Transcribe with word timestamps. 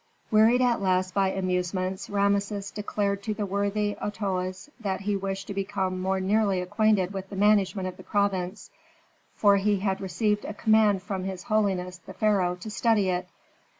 Wearied 0.31 0.63
at 0.63 0.81
last 0.81 1.13
by 1.13 1.29
amusements, 1.29 2.09
Rameses 2.09 2.71
declared 2.71 3.21
to 3.21 3.35
the 3.35 3.45
worthy 3.45 3.95
Otoes 4.01 4.67
that 4.79 5.01
he 5.01 5.15
wished 5.15 5.45
to 5.45 5.53
become 5.53 6.01
more 6.01 6.19
nearly 6.19 6.59
acquainted 6.59 7.13
with 7.13 7.29
the 7.29 7.35
management 7.35 7.87
of 7.87 7.97
the 7.97 8.01
province, 8.03 8.71
for 9.35 9.57
he 9.57 9.81
had 9.81 10.01
received 10.01 10.43
a 10.43 10.55
command 10.55 11.03
from 11.03 11.25
his 11.25 11.43
holiness 11.43 11.99
the 11.99 12.13
pharaoh 12.15 12.55
to 12.61 12.71
study 12.71 13.09
it. 13.09 13.27